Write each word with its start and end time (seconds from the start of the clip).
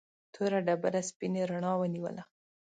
توره 0.33 0.59
ډبره 0.67 1.01
سپینې 1.09 1.41
رڼا 1.49 1.71
ونیوله. 1.77 2.23